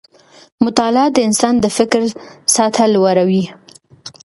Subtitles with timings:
[0.65, 2.01] مطالعه د انسان د فکر
[2.55, 3.43] سطحه لوړه وي